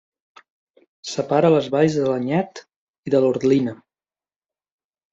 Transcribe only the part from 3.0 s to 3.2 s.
i